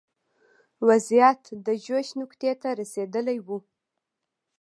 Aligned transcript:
وضعیت 0.87 1.41
د 1.65 1.67
جوش 1.85 2.07
نقطې 2.21 2.51
ته 2.61 2.69
رسېدلی 2.79 3.37
و. 3.45 3.47